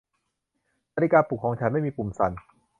[0.95, 2.31] นาฬิกาปลุกของฉันไม่มีปุ่มสั่น